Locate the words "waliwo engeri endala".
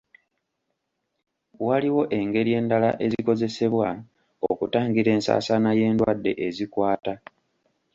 1.65-2.89